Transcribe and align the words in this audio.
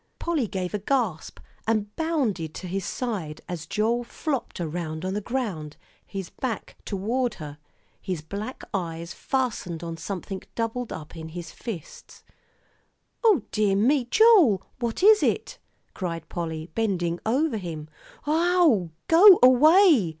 Polly 0.17 0.47
gave 0.47 0.73
a 0.73 0.79
gasp, 0.79 1.39
and 1.67 1.95
bounded 1.95 2.55
to 2.55 2.65
his 2.67 2.83
side, 2.85 3.39
as 3.47 3.67
Joel 3.67 4.03
flopped 4.03 4.59
around 4.59 5.05
on 5.05 5.13
the 5.13 5.21
ground, 5.21 5.77
his 6.03 6.31
back 6.31 6.75
toward 6.85 7.35
her, 7.35 7.59
his 8.01 8.23
black 8.23 8.63
eyes 8.73 9.13
fastened 9.13 9.83
on 9.83 9.97
something 9.97 10.41
doubled 10.55 10.91
up 10.91 11.15
in 11.15 11.29
his 11.29 11.51
fists. 11.51 12.23
"O 13.23 13.43
dear 13.51 13.75
me, 13.75 14.05
Joel, 14.05 14.63
what 14.79 15.03
is 15.03 15.21
it?" 15.21 15.59
cried 15.93 16.27
Polly, 16.29 16.71
bending 16.73 17.19
over 17.23 17.57
him. 17.57 17.87
"Ow 18.25 18.89
go 19.07 19.37
way!" 19.43 20.09